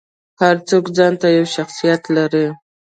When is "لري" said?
2.17-2.45